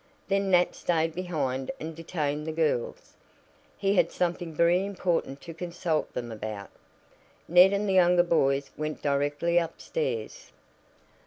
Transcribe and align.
Then 0.29 0.49
Nat 0.49 0.73
stayed 0.73 1.13
behind 1.13 1.69
and 1.79 1.95
detained 1.95 2.47
the 2.47 2.51
girls 2.51 3.13
he 3.77 3.93
had 3.93 4.11
something 4.11 4.51
very 4.51 4.83
important 4.83 5.41
to 5.41 5.53
consult 5.53 6.11
them 6.15 6.31
about. 6.31 6.71
Ned 7.47 7.71
and 7.71 7.87
the 7.87 7.93
younger 7.93 8.23
boys 8.23 8.71
went 8.75 9.03
directly 9.03 9.59
upstairs. 9.59 10.53